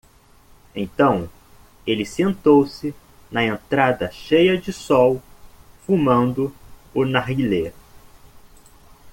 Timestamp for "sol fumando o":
4.73-7.05